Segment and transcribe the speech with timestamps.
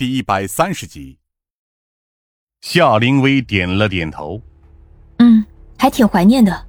[0.00, 1.18] 第一百三十集。
[2.62, 4.40] 夏灵薇点了点头，
[5.18, 5.44] 嗯，
[5.76, 6.66] 还挺怀念的。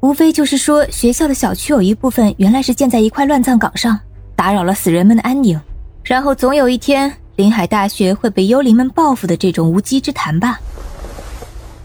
[0.00, 4.00] 无非就是说，学校的小区有一部分原来是建在一块乱葬岗上，
[4.34, 5.60] 打扰了死人们的安宁，
[6.02, 10.58] 然后总有一天，临海大学会被幽灵们报复的这种无稽之谈吧。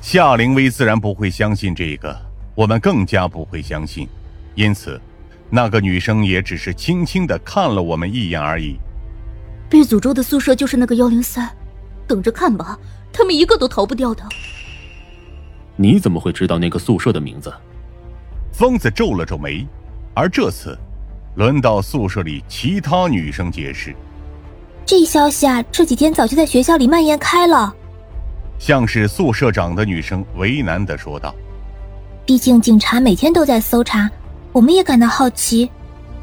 [0.02, 2.18] 夏灵薇自然不会相信这个，
[2.56, 4.08] 我们更加不会相信，
[4.56, 4.98] 因此，
[5.50, 8.78] 那个女生也只是轻轻的看了我们一眼而已。
[9.74, 11.50] 被诅咒的宿舍就是那个幺零三，
[12.06, 12.78] 等着看吧，
[13.12, 14.24] 他们一个都逃不掉的。
[15.76, 17.52] 你怎么会知道那个宿舍的名字？
[18.52, 19.66] 疯子皱了皱眉，
[20.14, 20.78] 而这次，
[21.38, 23.96] 轮到宿舍里其他女生解释。
[24.86, 27.74] 这消息啊，这几天早就在学校里蔓延开了。
[28.60, 31.34] 像是宿舍长的女生为难的说道
[32.28, 34.08] ：“毕竟警察每天都在搜查，
[34.52, 35.68] 我们也感到好奇，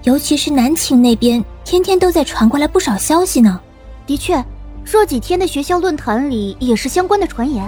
[0.05, 3.60] 尤其是南寝那边，天天都在传过来不少消息呢。
[4.06, 4.45] 的确，
[4.84, 7.64] 这几天的学校论坛里也是相关的传言。”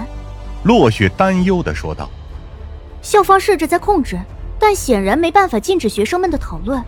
[0.63, 2.09] 落雪担忧的说道
[3.01, 4.19] ：“校方试着在控制，
[4.59, 6.83] 但显然没办法禁止学生们的讨论。”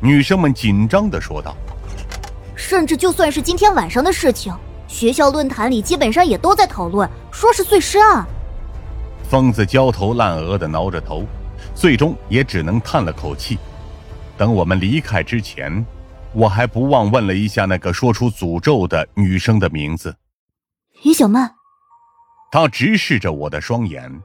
[0.00, 1.54] 女生们紧张的说道
[2.54, 4.52] ：“甚至就算是今天晚上的事情。”
[4.86, 8.24] 学校论坛里基本上也都在讨论，说是碎尸案。
[9.28, 11.24] 疯子焦头烂额的挠着头，
[11.74, 13.58] 最终也只能叹了口气。
[14.36, 15.84] 等我们离开之前，
[16.34, 20.16] 我还不忘问了一下那个说出诅咒的女生的名字——
[21.04, 21.54] 于小曼。
[22.50, 24.20] 她直视着我的双眼：“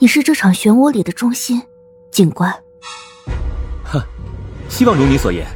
[0.00, 1.62] 你是这场漩涡里的中心，
[2.10, 2.50] 警官。”
[3.84, 4.00] 哼，
[4.68, 5.46] 希望如你所言。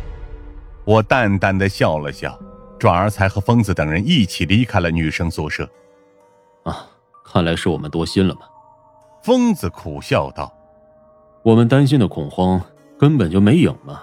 [0.84, 2.38] 我淡淡的笑了笑。
[2.76, 5.66] 转而才和疯子等人一起离开了女生宿舍。
[6.64, 6.86] 啊，
[7.24, 8.42] 看来是我们多心了吧。
[9.22, 10.52] 疯子苦笑道
[11.42, 12.60] ：“我们担心的恐慌
[12.98, 14.02] 根本就没影嘛。”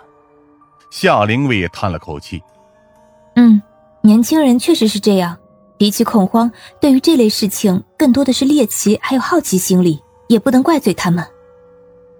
[0.91, 2.43] 夏灵薇也叹了口气
[3.35, 3.61] ：“嗯，
[4.01, 5.37] 年轻人确实是这样，
[5.77, 11.25] 比起恐慌，对于这类事情更多的是猎奇还有好奇心理，也不能怪罪他们。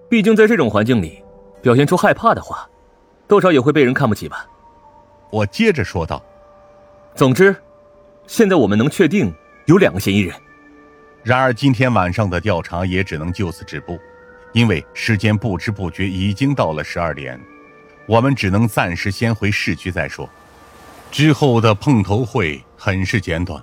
[0.08, 1.22] 毕竟在这种环境里，
[1.60, 2.66] 表现出害怕的话，
[3.28, 4.46] 多少也会被人看不起吧。”
[5.30, 6.22] 我接着说道。
[7.14, 7.54] 总之，
[8.26, 9.30] 现在我们能确定
[9.66, 10.34] 有两个嫌疑人。
[11.22, 13.98] 然而，今天晚上的调查也只能就此止步，
[14.54, 17.38] 因为时间不知不觉已经到了十二点，
[18.06, 20.28] 我们只能暂时先回市区再说。
[21.10, 23.62] 之后的碰头会很是简短，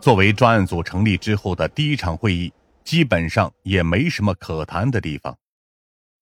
[0.00, 2.52] 作为专案组成立之后的第一场会议，
[2.84, 5.36] 基本上也没什么可谈的地方。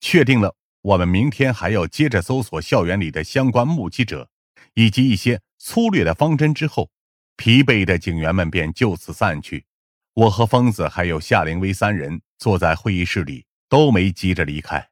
[0.00, 4.28] 确定了，我们明天还要接着搜索校园里的相关目击者，
[4.74, 5.40] 以及一些。
[5.60, 6.88] 粗略的方针之后，
[7.36, 9.66] 疲惫的警员们便就此散去。
[10.14, 14.88] 我和疯子还有夏凌薇三人坐在会议室里，都没急着离开。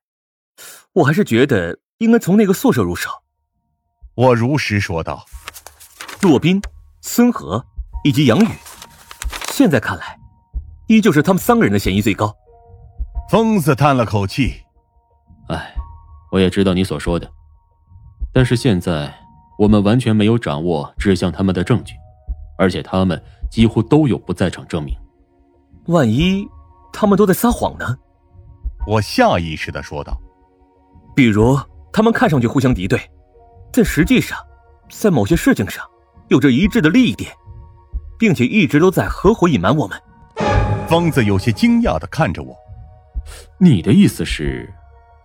[0.92, 3.10] 我还是觉得应该从那个宿舍入手。
[4.14, 5.24] 我如实说道
[6.22, 6.60] ：“洛宾、
[7.00, 7.64] 孙和
[8.04, 8.48] 以及杨宇，
[9.48, 10.18] 现在看来，
[10.88, 12.34] 依旧是他们三个人的嫌疑最高。”
[13.30, 14.62] 疯子叹了口气
[15.48, 15.74] ：“哎，
[16.30, 17.30] 我也知道你所说的，
[18.32, 19.12] 但是现在……”
[19.58, 21.94] 我们完全没有掌握指向他们的证据，
[22.58, 23.18] 而且他们
[23.50, 24.94] 几乎都有不在场证明。
[25.86, 26.46] 万一
[26.92, 27.96] 他们都在撒谎呢？
[28.86, 30.20] 我下意识的说道。
[31.14, 31.58] 比如
[31.96, 33.00] 他们看上去互相敌对，
[33.72, 34.36] 但实际上
[34.90, 35.82] 在某些事情上
[36.28, 37.32] 有着一致的利益点，
[38.18, 39.98] 并且一直都在合伙隐瞒我们。
[40.86, 42.54] 疯子有些惊讶的看着我。
[43.56, 44.70] 你的意思是，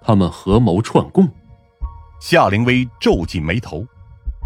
[0.01, 1.29] 他们合谋串供？
[2.21, 3.85] 夏灵薇皱紧眉头。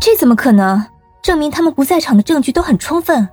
[0.02, 0.84] 这怎么可能？
[1.22, 3.30] 证明他们不在场的证据都很充分，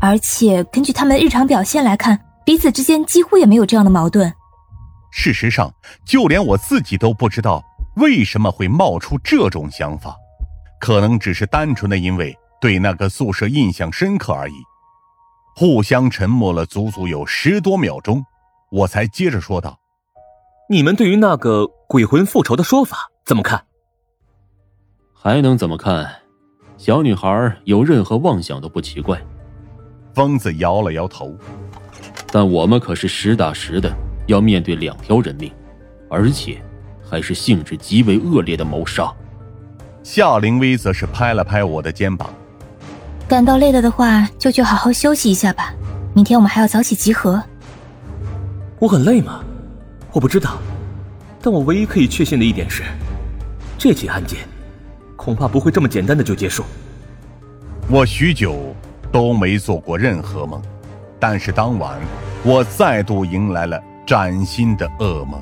[0.00, 4.34] 而且根据他们的日常表现来看，彼此之间几乎也没有这样的矛盾。
[5.12, 5.72] 事实上，
[6.04, 7.62] 就连我自己都不知道
[7.96, 10.16] 为什么会冒出这种想法，
[10.80, 14.54] 可能只是单纯的因为对那个宿舍印象深刻而已。
[15.56, 18.24] 互相沉默了足足有十多秒钟，
[18.70, 19.78] 我才接着说道
[20.68, 23.64] ：“你们对于那个鬼魂复仇的说法怎么看？”
[25.14, 26.12] 还能怎么看？
[26.76, 29.20] 小女孩有任何妄想都不奇怪。
[30.12, 31.32] 疯子摇了摇头。
[32.32, 35.52] 但我们可是实打实的要面对两条人命，
[36.10, 36.60] 而且
[37.14, 39.08] 还是性质极为恶劣的谋杀。
[40.02, 42.28] 夏灵薇则是拍了拍我的肩膀。
[43.28, 45.72] 感到累了的话，就去好好休息一下吧。
[46.12, 47.40] 明天我们还要早起集合。
[48.80, 49.44] 我很累吗？
[50.10, 50.58] 我不知道。
[51.40, 52.82] 但我唯一可以确信的一点是，
[53.78, 54.40] 这起案件。
[55.14, 56.64] 恐怕不会这么简单的就结束。
[57.88, 58.74] 我许久
[59.12, 60.60] 都没做过任何梦，
[61.20, 61.96] 但是当晚
[62.42, 65.40] 我再度迎来了崭新的噩梦。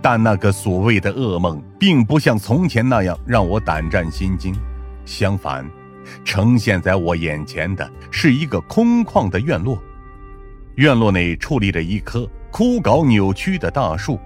[0.00, 4.54] 但那个所谓的噩梦，并不像从前那样让我胆战心惊，
[5.04, 5.68] 相反，
[6.24, 9.82] 呈现在我眼前的是一个空旷的院落，
[10.76, 14.18] 院落内矗立着一棵枯槁扭曲的大树，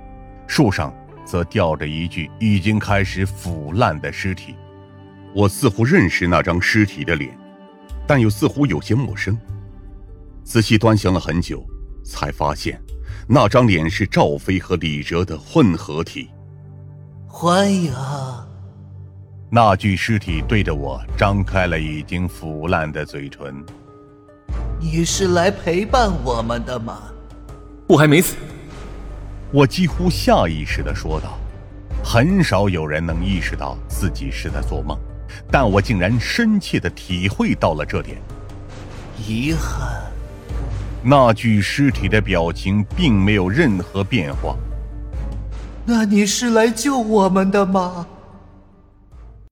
[0.46, 4.54] 树上则吊着一具已经开始腐烂的尸体。
[5.34, 7.36] 我似乎认识那张尸体的脸，
[8.06, 9.38] 但又似乎有些陌生。
[10.42, 11.62] 仔细端详了很久，
[12.02, 12.80] 才发现
[13.30, 16.30] 那张脸是赵飞和李哲的混合体。
[17.26, 17.92] 欢迎。
[19.50, 23.62] 那具尸体对着我张开了已经腐烂的嘴唇。
[24.80, 27.02] 你是来陪伴我们的吗？
[27.86, 28.34] 我还没死。
[29.52, 31.38] 我几乎下意识的说道。
[32.02, 34.98] 很少有人能意识到自己是在做梦，
[35.50, 38.16] 但我竟然深切的体会到了这点。
[39.26, 40.02] 遗憾。
[41.02, 44.56] 那具尸体的表情并没有任何变化。
[45.84, 48.06] 那你是来救我们的吗？